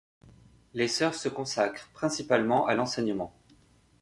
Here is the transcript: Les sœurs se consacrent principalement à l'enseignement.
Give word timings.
Les 0.73 0.87
sœurs 0.87 1.13
se 1.13 1.29
consacrent 1.29 1.87
principalement 1.93 2.65
à 2.65 2.73
l'enseignement. 2.73 3.35